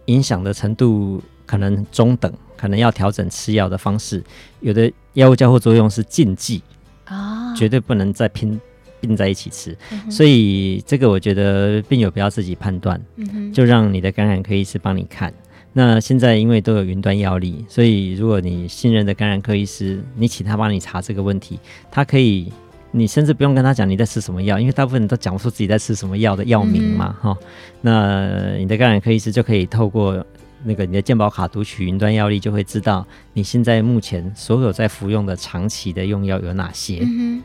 [0.05, 4.23] 影响的程度可能中等，可能要调整吃药的方式，
[4.61, 6.63] 有的药物交互作用是禁忌
[7.05, 8.59] 啊，绝对不能再拼。
[9.01, 15.33] 并在一起吃，嗯、所以这个我觉得病友不要自己判断，嗯、就让你的感染科医师帮你看。
[15.73, 21.57] 那现在因为都有云端药力，所以如果你信任的感染科医师，你请他帮你查这个问题，
[21.89, 22.51] 他可以，
[22.91, 27.37] 你甚至不用跟他讲你在吃什么药，因为大部分人都讲不出自己在吃什么药的药名嘛，哈。
[27.79, 30.25] 那你的感染科医师就可以透过
[30.65, 36.99] 那个你的健保卡读取云端药力，就会知道你现在目前所有在服用的长期的用药有哪些。
[37.01, 37.41] 嗯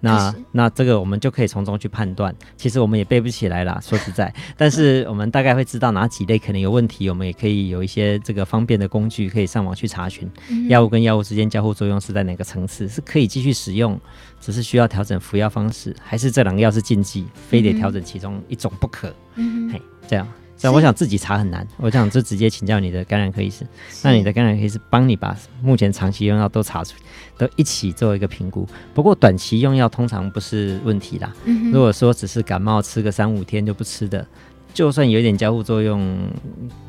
[0.00, 10.28] 那那这个我们就可以从中去判断，其实我们也背不起来啦，说实在， 但是我们大概会知道哪几类可能有问题，我们也可以有一些这个方便的工具，可以上网去查询，
[10.68, 14.00] 药物跟药物之间交互作用是在哪个层次，是可以继续使用，
[14.40, 20.26] 只是需要调整服药方式，还是这两个药是禁忌，非得调整其中一种不可，嗯，嘿，这样。
[20.62, 23.66] 但我想自己查很难，我想就直接请教你的感染科医师，
[24.02, 26.94] 那你的感染科医师帮你把目前长期用药都查出，
[27.38, 28.68] 都一起做一个评估。
[28.92, 31.32] 不过短期用药通常不是问题啦。
[31.72, 34.26] 如果说只是感冒吃个三五天就不吃的，
[34.74, 36.18] 就算有一点交互作用，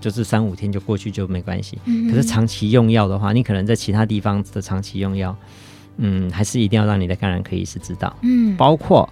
[0.02, 1.80] 就是三五天就过去就没关系。
[2.10, 5.36] 可是长期用药的话，你可能在其他地方的长期用药，
[5.98, 8.14] 嗯，还是一定要让你的感染科医师知道。
[8.22, 9.10] 嗯，包括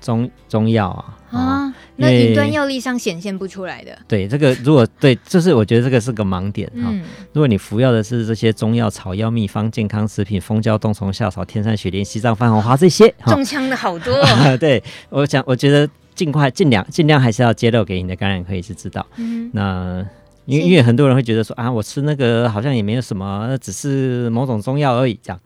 [0.00, 1.16] 中中药啊。
[1.36, 3.96] 啊，那云端药力上显现不出来的。
[4.08, 6.88] 对，这个如果对，就是我觉得这个是个盲点哈。
[6.88, 14.56] 嗯、如果你服药的是这些中药、草药、秘方、健康食品、蜂胶、冬虫夏草、天山雪莲、西藏番红花这些，中枪的好多、哦。
[14.58, 19.06] 对，我想，我觉得尽快、尽量、尽量还是要揭露给你的感染科医师知道。
[19.16, 20.04] 嗯，那
[20.46, 25.40] 因为因为很多人会觉得说啊，我吃那个好像也没有什么，只是某种中药而已，这样。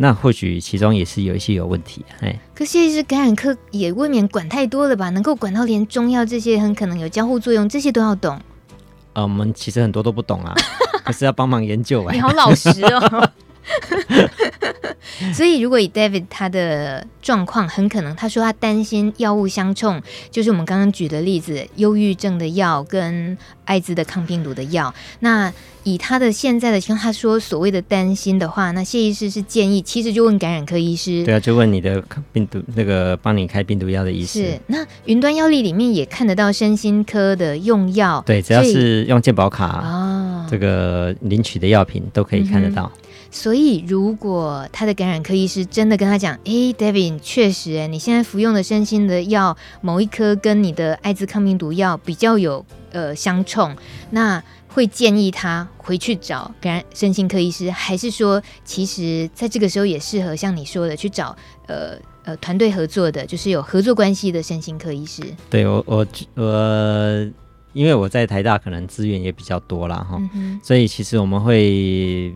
[0.00, 2.38] 那或许其中也是有一些有问题，哎。
[2.54, 5.10] 可是感染科也未免管太多了吧？
[5.10, 8.40] 能够管到连中药这些很可能有交互作用，这些都要懂。
[9.14, 10.54] 呃，我们其实很多都不懂啊，
[11.04, 12.14] 可是要帮忙研究哎。
[12.14, 13.30] 你好老实哦。
[15.34, 20.00] 所以，如果以 David 他的状况，很可能他说他担心药物相冲，
[20.30, 24.94] 就是我们刚刚举的例子，忧郁症的药跟艾滋的抗病毒的药。
[25.20, 25.52] 那
[25.84, 31.24] 以他的现在的情况，他说所谓的担心的话，那谢医师是建议，其实就问感染科医师。
[31.24, 32.02] 对啊，就问你的
[32.32, 34.44] 病毒那个帮你开病毒药的医师。
[34.44, 38.22] 是，那云端药历里面也看得到身心科的用药。
[38.26, 42.90] 对，只要是用健保卡啊，这个领取的药品都可以看得到。
[42.94, 53.76] 嗯所以，如果他的感染科医师真的跟他讲：“哎，David，确实，哎，你现在服用的身心的药某一颗跟你的艾滋抗病毒药比较有呃相冲，
[54.10, 61.36] 那会建议他回去找感染身心科医师，还是说，其实在这个时候也适合像你说的去找
[61.66, 67.30] 呃呃团队合作的，就是有合作关系的身心科医师？”对我，我我
[67.74, 69.96] 因为我在台大可能资源也比较多啦。
[69.96, 72.34] 哈，嗯、所以其实我们会。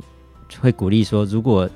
[0.61, 1.69] 会鼓励说，如果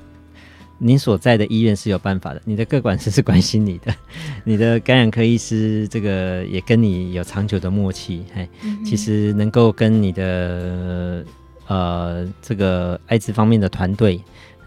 [0.79, 3.95] 您所在的医院是有办法的，你的各管师是关心你的，
[4.45, 11.25] 你的感染科医师这个也跟你有长久的默契，嘿，嗯、其实能够跟你的
[11.65, 14.21] 呃这个艾滋方面的团队，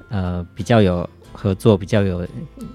[0.09, 2.27] 呃比较有合作、比较有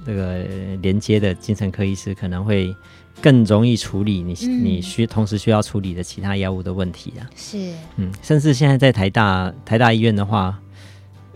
[0.06, 0.46] 这个
[0.82, 2.74] 连接的精神科医师，可能会
[3.22, 7.28] 更容易处理你、嗯、你需同时需要处理的其他药物的问题啊。
[7.36, 7.58] 是，
[7.98, 10.58] 嗯，甚至现在在台大台大医院的话，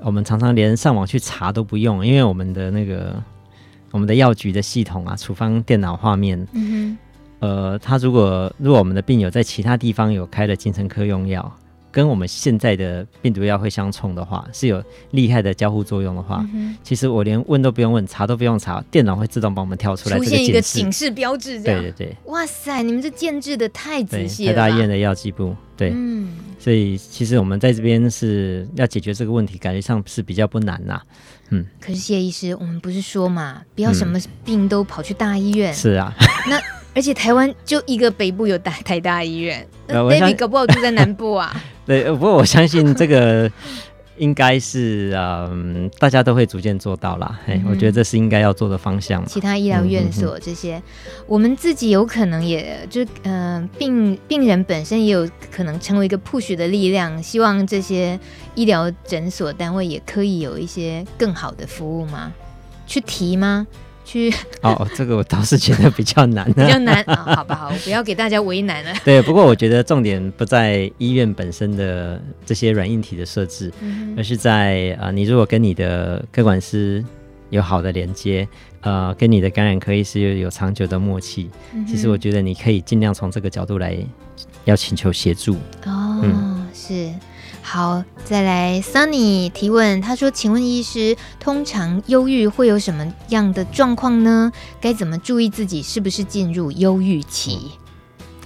[0.01, 3.21] 我们常常连上网去查都不用，因为我们的那个
[3.91, 6.97] 我们的药局的系统啊，处方电脑画面，嗯，
[7.39, 11.51] 呃，他如果如果我们的病友在其他地方有开了精神科用药。
[11.91, 21.59] 跟我们现在的病毒药会相冲的话，是有厉害的交互作用的话，嗯、其实我连问都不用问，查都不用查，电脑会自动帮我们跳出来，出现一个警示标志。
[21.61, 24.53] 对对对，哇塞，你们这建制的太仔细了。
[24.53, 31.01] 台大医院的药剂部，对，嗯，所以其实我们在这边是要解决这个问题，感觉上是比较不难呐。
[31.49, 35.73] 嗯，可是谢医师，我们不是说嘛，不要什么病都跑去大医院。
[35.73, 36.13] 嗯、是啊，
[36.47, 36.61] 那
[36.93, 41.63] 而且台湾就一个北部有大台大医院，那 David 搞不好住在南部啊。
[41.89, 43.51] 对，不过我相信这个
[44.17, 47.39] 应该是嗯，大家都会逐渐做到啦。
[47.47, 49.25] 哎、嗯，我觉得这是应该要做的方向。
[49.25, 50.79] 其他医疗院所这些，
[51.25, 58.19] 我们自己有可能也就嗯、呃，病病人本身也有可能成为一个 push 的力量，希望这些
[58.53, 62.31] 医疗诊所单位也可以有一些更好的服务吗？
[62.85, 63.65] 去提吗？
[64.09, 67.35] 去哦，这个我倒是觉得比较难， 比较难啊、哦。
[67.35, 68.91] 好吧，好，我不要给大家为难了。
[69.05, 77.05] 对，不过我觉得重点不在医院本身的这些软硬体的设置，嗯、而是在啊、呃，你如果跟你的科管师
[77.51, 78.47] 有好的连接，
[78.81, 83.95] 呃，跟你的感染科医师有有长久的默契，嗯、其实我觉得你可以尽量从这个角度来
[84.65, 85.53] 要请求协助。
[85.85, 87.11] 哦，嗯、是。
[87.71, 94.51] 好，再来，Sunny 提问，他说：“请问医师，通常忧郁会有什么样的状况呢？
[94.81, 97.73] 该怎么注意自己是不是进入忧郁期？”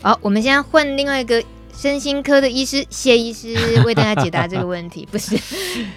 [0.03, 1.41] 好，我们现在换另外一个
[1.73, 3.55] 身心科的医师谢医师
[3.85, 5.07] 为大家解答这个问题。
[5.09, 5.39] 不是，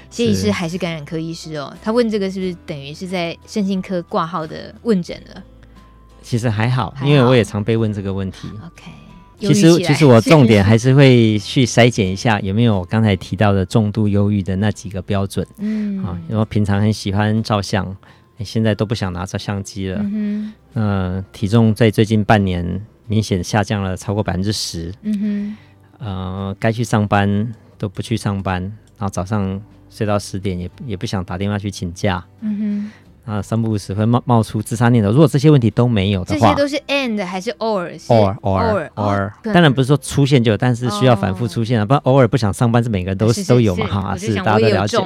[0.09, 1.77] 谢医师还是感染科医师哦？
[1.83, 5.43] 他问这个是不是等于是在身心科挂号的问诊了？
[6.23, 8.47] 其实还好，还好，因为我也常被问这个问题。
[8.65, 8.85] OK。
[9.39, 15.47] 其实，其实我重点 还是会去筛检一下有没有我刚才提到的重度忧郁的那几个标准。
[15.59, 17.95] 嗯，啊，因为平常很喜欢照相，
[18.41, 20.01] 现在都不想拿照相机了。
[20.03, 24.93] 嗯，呃，体重在最近半年明显下降了超过百分之十。
[25.03, 25.57] 嗯哼，
[25.99, 32.25] 呃，该去上班都不去上班，然后早上睡到十点也也不想打电话去请假。
[32.41, 32.91] 嗯哼。
[33.27, 35.11] 啊，三不五时会冒冒出自杀念头。
[35.11, 41.85] 如果这些问题都没有的话，这些都是 and 还是 or？or or or，当然不是说出现就有，但是需要反复出现啊。
[41.85, 44.97] 不然偶尔不想上班是每个人都都有嘛哈，是大家都了解。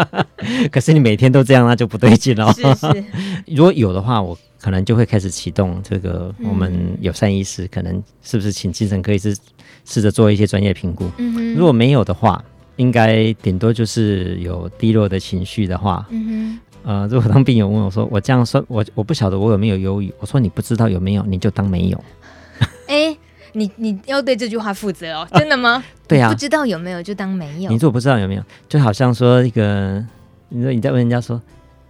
[0.72, 2.50] 可是你每天都这样，那就不对劲了。
[2.56, 3.04] 是是。
[3.46, 9.36] 如果有的话，我可能就会开始启动这个我们友善医师，可能是不是请精神科医师
[9.84, 11.10] 试着做一些专业评估。
[11.18, 11.54] 嗯哼。
[11.54, 12.42] 如果没有的话，
[12.76, 16.06] 应该顶多就是有低落的情绪的话。
[16.08, 16.60] 嗯哼。
[16.84, 22.04] 呃， 如果当病友问我说：“我这样说，我我不晓得我有没有忧郁。”我说：“你不知道有没有，你就当没有。
[22.88, 23.16] ”哎，
[23.52, 25.82] 你你要对这句话负责哦， 真的吗？
[26.08, 27.70] 对呀，不知道有没有就当没有。
[27.70, 30.04] 你如果不知道有没有，就好像说一个，
[30.48, 31.40] 你说你在问人家说：“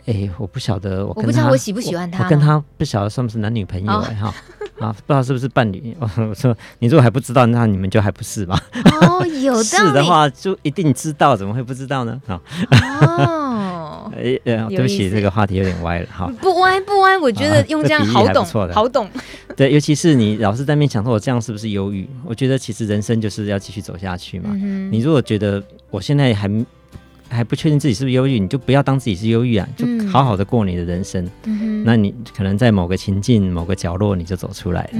[0.07, 4.35] 哎，我不晓得我跟他，我不知道我喜不喜欢他，我跟他不晓得算不是男女朋友哎哈
[4.81, 8.59] 啊，不知道是不是伴侣。”我说：“你如果还不知道，那你们就还不是吧？”
[9.03, 9.65] 哦，有道理。
[9.65, 12.21] 是的话，就一定知道，怎么会不知道呢？
[12.27, 12.41] 啊
[13.07, 13.70] 哦。
[14.17, 16.33] 哎，呃，对不起，这个话题有点歪了哈。
[16.41, 19.09] 不歪不歪，我觉得用这样好懂，好懂。
[19.57, 22.09] 对，尤其是你老是在那边想说，我这样是不是忧郁？
[22.25, 24.51] 我觉得其实人生就是要继续走下去嘛。
[24.91, 26.49] 你如果觉得我现在还
[27.29, 31.29] 还不确定自己是不是忧郁，你就不要当自己是忧郁啊，就好好的过你的人生。
[31.85, 34.99] 那你可能在某个情境、某个角落，你就走出来了。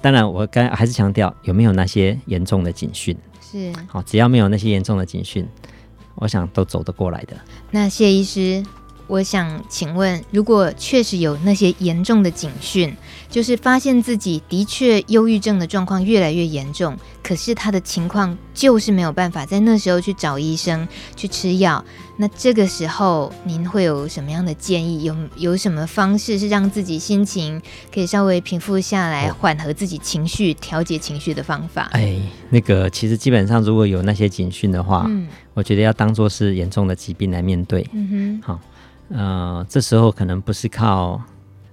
[0.00, 3.16] 当然，我刚还是强调，有没有那些严重的警讯？
[3.40, 5.46] 是好，只要没有那些严重的警讯。
[6.20, 7.36] 我想都走得过来的。
[7.72, 8.64] 那谢医师，
[9.08, 12.96] 我想请问，如果确实有那些严重的警讯，
[13.30, 21.82] 就是发现自己的确忧郁症的状况越来越严重，可是他的情况就是没有办法在那时候去找医生去吃药，
[22.16, 25.04] 那这个时候您会有什么样的建议？
[25.04, 27.62] 有有什么方式是让自己心情
[27.94, 31.88] 可以稍微平复下来，缓和自己情绪、调节情绪的方法？
[31.92, 37.86] 哎，那个其实基本上如果有那些警讯的话，嗯，我觉得要当做是严重的疾病来面对。
[37.92, 38.60] 嗯哼，好，
[39.10, 41.22] 呃，这时候可能不是靠。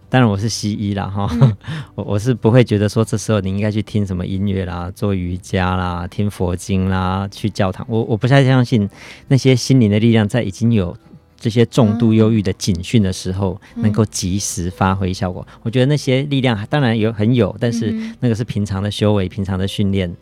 [0.09, 1.55] 当然我是西医啦，哈、嗯，
[1.95, 7.85] 我我是不会觉得说这时候你应该去听什么音乐啦，做瑜伽啦，听佛经啦，去教堂。
[7.89, 8.89] 我我不太相信
[9.27, 10.95] 那些心灵的力量在已经有
[11.37, 15.45] 这些重度忧郁的警讯的时候，能够及时发挥效果。
[15.51, 20.15] 嗯、我觉得那些力量当然有很有，但是那个是平常的修为，平常的训练。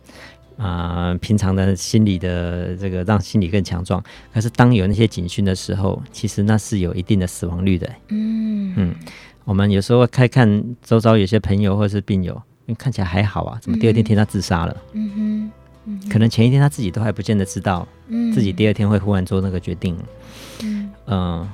[0.58, 4.02] 啊、呃，平常的心理的这个让心理更强壮。
[4.34, 7.92] 可是当有那些警讯的时候，其实那是有一定的死亡率的。
[8.08, 8.96] 嗯嗯，
[9.46, 12.42] 我们有时候看看周遭有些朋友或者是病友，
[12.78, 14.78] 看起来还好啊，怎么第二天听他自杀了？
[14.92, 15.52] 嗯哼，
[15.86, 17.88] 嗯哼，可能前一天他自己都还不见得知道，
[18.34, 19.98] 自己第二天会忽然做那个决定。
[20.64, 20.92] 嗯。
[21.06, 21.50] 呃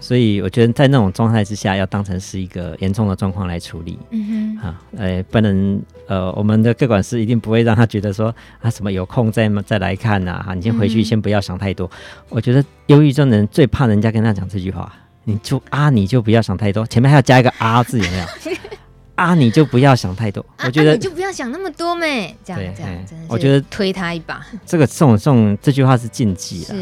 [0.00, 3.96] 所以我觉得在那种状态之下，要当成是一个严重的状况来处理。
[4.10, 11.86] 嗯哼，啊，呃，不能，呃，我们的各管师一定不会让他觉得说啊，什么有空再再来看呐，啊，你先回去，先不要想太多。
[11.86, 14.92] 嗯、我觉得忧郁症的人最怕人家跟他讲这句话，
[15.24, 18.26] 你就啊，你就不要想太多，前面还要加一个啊字，有没有？
[19.14, 20.44] 啊，你就不要想太多。
[20.64, 24.44] 我觉得、啊、你就不要想那么多呗，这样这样，这样我觉得推他一把。
[24.64, 26.74] 这个这种这种这句话是禁忌了，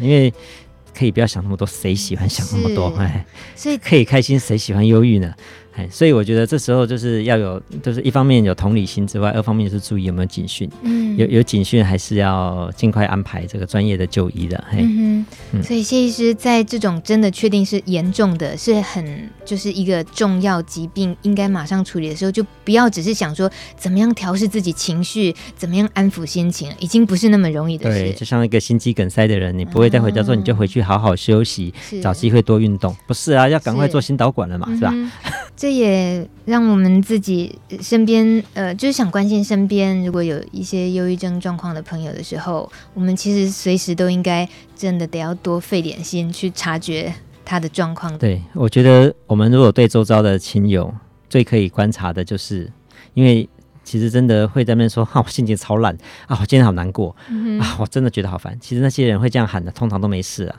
[0.00, 0.32] 因为。
[0.94, 2.94] 可以不要想那么多，谁喜欢想那么多？
[2.98, 3.24] 哎，
[3.56, 5.34] 所以可以开心，谁喜欢忧郁呢？
[5.74, 10.70] 哎，所以我觉得这时候就是要有，就是一方面有同理心之外，二方面是注意有没有警讯。
[10.82, 14.62] 嗯，有有警讯，还是要尽快安排这个专业的就医的。
[14.72, 27.98] 嗯哼，所以谢医师在这种真的确定是严重的，是很就是一个重要疾病，应该马上处理的时候，就不要只是想说怎么样调试自己情绪，怎么样安抚心情，已经不是那么容易的事。
[27.98, 33.48] 对，就像一个心肌梗塞的人，你不会再回家说你就回去好好休息，嗯、找机会多运动，不是啊？
[33.48, 34.90] 要赶快做心导管了嘛，是，是吧？
[34.94, 35.10] 嗯
[35.62, 48.18] 这也让我们自己身边，呃，就是想关心身边如果有一些忧郁症状况的朋友的时候，我们其实随时都应该真的得要多费点心去察觉他的状况。
[48.18, 50.92] 对，我觉得我们如果对周遭的亲友
[51.30, 52.68] 最可以观察的就是，
[53.14, 53.48] 因为
[53.84, 55.96] 其实真的会在那边说，哈、啊，我心情超烂
[56.26, 58.58] 啊，我今天好难过、嗯、啊，我真的觉得好烦。
[58.60, 60.56] 其实那些人会这样喊的，通常都没事啊。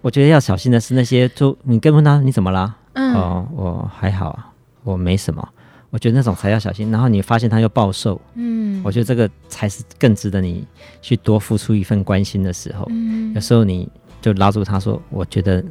[0.00, 2.76] 我觉得要小心的是那些，就你跟问他你怎么啦？
[2.96, 4.50] 嗯、哦，我还好啊，
[4.82, 5.46] 我没什么。
[5.90, 6.90] 我觉得那种才要小心。
[6.90, 10.66] 然后你发现他又暴瘦，嗯，我觉得这个才是更值得你
[11.00, 12.86] 去多付出一份关心的时候。
[12.90, 13.88] 嗯，有时候你
[14.20, 15.64] 就拉住他说：“我觉得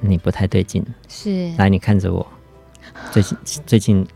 [0.00, 2.26] 你不太对劲。”是，来，你看着我，
[3.12, 4.06] 最近 最近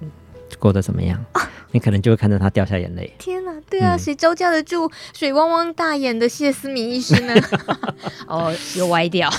[0.59, 1.25] 过得怎么样？
[1.33, 3.11] 啊、 你可能就会看着他掉下眼泪。
[3.19, 7.35] 天哪，对啊，谁、嗯、招架得住水汪汪大眼的谢思敏医师呢？
[8.27, 9.31] 哦，又歪掉。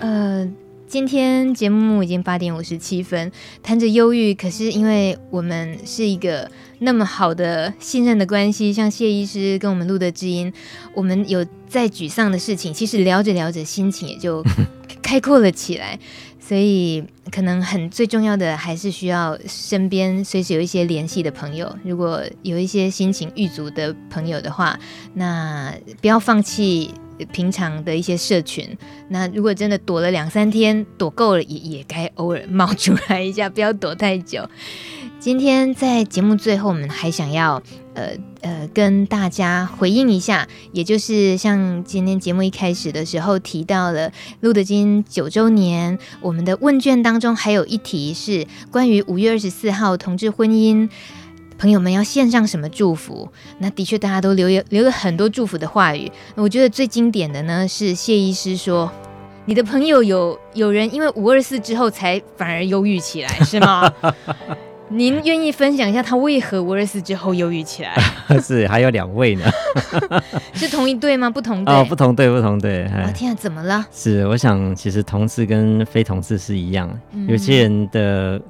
[0.00, 0.46] 呃。
[0.96, 3.30] 今天节目已经八点五十七分，
[3.62, 10.50] 谈着忧郁，可是因为我们是一个那么好的信任的关系，像谢医师跟我们录的知音，
[10.94, 14.42] 我们有再沮丧的事情，其实聊着聊着心情也就
[15.02, 15.98] 开阔了起来。
[16.40, 24.80] 所以可能很最重要的还是需要身边随时有一些联系的朋友，如果有一些心情郁卒的朋友的话，
[25.12, 26.90] 那不要放弃。
[27.32, 28.68] 平常的一些社群，
[29.08, 34.48] 那如果真的躲了两三天，躲够了也也该偶尔冒出来一下，不要躲太久。
[35.18, 37.60] 今天在节目最后，我们还想要
[37.94, 38.10] 呃
[38.42, 50.88] 呃跟大家回应一下，也就是像今天节目一开始的时候提到了路德金九周年，我们的问卷当中还有一题是关于五月二十四号同志婚姻。
[51.58, 53.28] 朋友们要献上什么祝福？
[53.58, 56.10] 那的确大家都留留了很多祝福的话语。
[56.34, 58.90] 我觉得最经典的呢是谢医师说
[59.46, 63.90] ：“你的朋友有有人因为五二四之后才反而忧郁起来，是吗？”
[64.88, 67.92] 您愿意分享一下他为何五二四之后忧郁起来？
[68.40, 69.44] 是还有两位呢，
[70.54, 71.28] 是同一对吗？
[71.28, 72.84] 不同对哦，不同对，不同对。
[72.84, 73.84] 哦天啊，怎么了？
[73.92, 78.40] 是我想，其实同志跟非同志是一样，嗯、有些人的。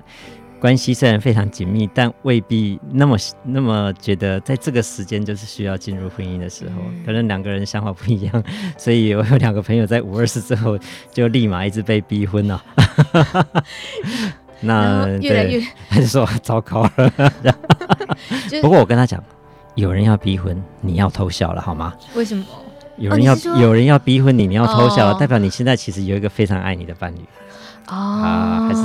[0.67, 8.45] 关系虽然非常紧密，但未必那么那么觉得在这个时间就是需要进入婚姻的时候，嗯、可能两个人想法不一样，
[8.77, 10.77] 所以我有两个朋友在五二四之后
[11.13, 12.61] 就立马一直被逼婚了。
[14.59, 17.13] 那越来越还是说糟糕了。
[18.61, 19.23] 不过我跟他讲，
[19.77, 21.95] 有人要逼婚，你要偷笑了好吗？
[22.17, 22.45] 为什么？
[22.99, 27.21] 有人要、哦、有人要逼婚你，你要偷笑了，哦、代表你现在其实有一个非常爱你的伴侣。
[27.89, 28.83] 哦、啊，还是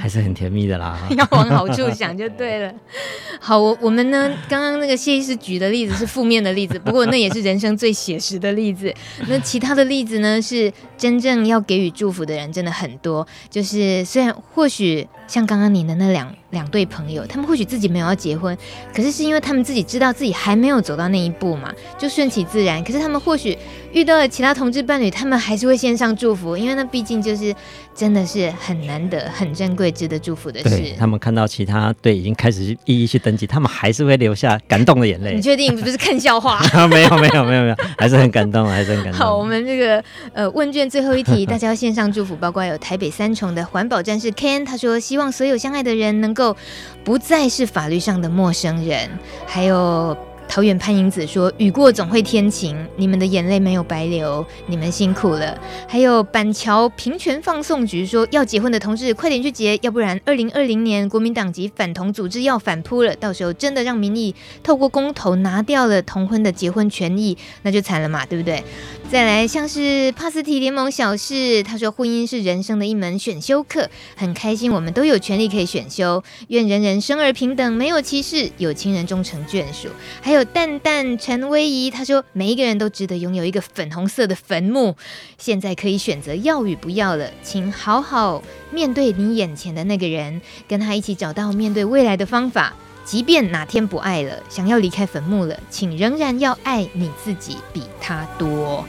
[0.00, 0.98] 还是很甜蜜的啦。
[1.14, 2.72] 要往好处想就对了。
[3.38, 8.92] 好，我我们呢，刚刚那个谢医师举的例子是负面的例子， 不过那也是人生最写实的例子。
[9.28, 13.26] 那其他的例子呢，是真正要给予祝福的人真的很多。
[13.50, 18.56] 就是虽然或许像刚刚你的那两两对朋友，他们或许自己没有要结婚，
[18.92, 22.82] 可是是因为他们自己知道自己还没有走到那一步嘛，就顺其自然。
[22.82, 23.56] 可是他们或许
[23.92, 27.54] 遇到了其他同志伴侣，他们还是会献上祝福，因为那毕竟就是。
[27.92, 30.70] 真的是很难得、很珍贵、值得祝福的事。
[30.70, 35.34] 对，他们看到其他对已经开始一一去登记，他们还是会流下感动的眼泪。
[35.36, 36.62] 你确定不是看笑话？
[36.88, 39.20] 没有没有没有没有，还是很感动，还是很感动。
[39.20, 40.02] 好，我们这个
[40.32, 46.56] 呃问卷最后一题，大家要献上祝福，包括有台北三重的环保战士 Ken，他说希望望所有相爱的人能够
[47.04, 49.08] 不再是法律上的陌生人，
[49.46, 50.16] 还有。
[50.50, 64.34] 桃园潘迎子说：“雨过总会天晴，你们的眼泪没有白流，你们辛苦了。”还有板桥平权放送局说：“要结婚的同志快点去结，要不然二零二零年国民党及反同组织要反扑了，到时候真的让民意
[64.64, 68.64] 透过公投拿掉了同婚的结婚权益，那就惨了嘛，对不对？”
[69.08, 79.86] 再来像是帕斯提联盟小事，他说：“婚姻是人生的一门选修课，很开心我们都有权利可以选修，愿人人生而平等，没有歧视，有情人终成眷属。”
[80.20, 80.39] 还有。
[80.44, 84.96] 蛋蛋陈威仪，他说：“每一个人都值得拥有一个粉红色的坟墓。
[85.38, 92.74] 现在可以选择要与不要了，请好好面对你眼前的那个人，跟他一起找到面对未来的方法。
[93.04, 98.84] 即便哪天不爱了，想要离开坟墓了，请仍然要爱你自己比他多。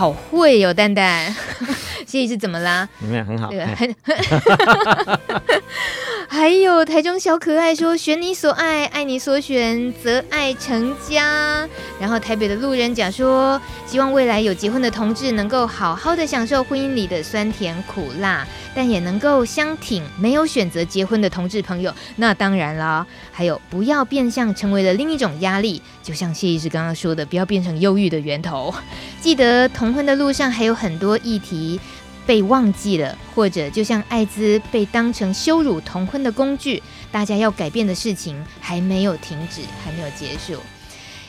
[0.00, 1.36] 好会哟、哦，淡淡，
[2.08, 2.88] 谢谢是怎么啦？
[3.00, 3.50] 你们俩很好。
[6.26, 11.68] 还有台中小可爱说：“选你所爱，爱你所选，择爱成家。”
[12.00, 21.92] 然后台北的路人甲说：“希望未来有结婚的同志能够好好的享受婚姻里的酸甜苦辣，但也能够相挺没有选择结婚的同志朋友。
[22.16, 28.74] 那当然啦，还有不要变相成为了另一种压力，就像谢医师刚刚说的，不要变成忧郁的源头。
[29.20, 31.80] 记得同婚的路上还有很多议题。”
[32.26, 36.80] 被忘记了，或者就像艾滋被当成羞辱同婚的工具，
[37.10, 40.60] 大家要改变的事情还没有停止，还没有结束。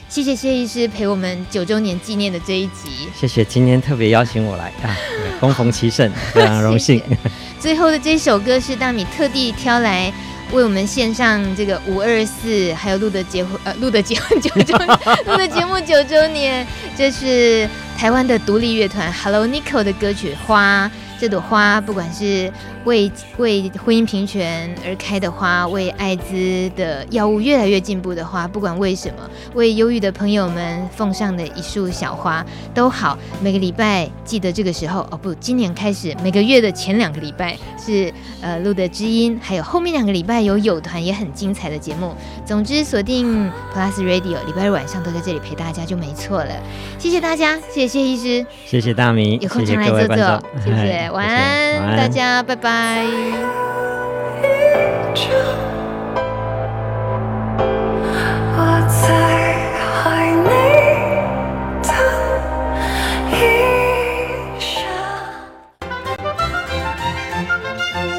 [0.07, 3.07] 谢谢谢医师陪我们九周年纪念的这一集。
[3.19, 4.95] 谢谢，今天特别邀请我来啊，
[5.39, 6.99] 恭逢其盛，非常荣幸。
[6.99, 7.17] 谢谢。
[7.59, 10.13] 最后的这首歌是大米特地挑来
[10.51, 14.77] 为我们献上，这个五二四还有录的结婚呃录的结婚九周
[15.25, 16.65] 录的节目九周年，
[16.97, 17.67] 这是。
[17.97, 20.89] 台湾的独立乐团 Hello Nico 的歌曲《花》。
[21.21, 22.51] 这朵花，不管是
[22.85, 32.43] 为为婚姻平权而开的花，为艾滋的药物越来越进步的花，不管为什么，为忧郁的朋友们奉上的一束小花
[32.73, 33.15] 都好。
[33.39, 38.11] 每个礼拜记得这个时候哦，不，今年开始每个月的前两个礼拜是
[38.41, 42.15] 呃路的知音，还有后面两个礼拜有友团也很精彩的节目。
[42.43, 46.51] 总之锁定 Plus Radio，礼拜日晚上都在这里陪大家就没错了。
[46.97, 51.10] 谢谢大家，谢谢谢医师，谢谢大明，有空常来坐坐，谢谢。
[51.11, 53.05] 晚安，晚安大家，拜拜。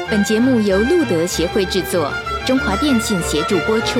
[0.09, 2.09] 本节目由路德协会制作，
[2.45, 3.99] 中华电信协助播出。